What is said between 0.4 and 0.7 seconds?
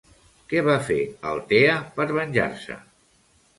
Què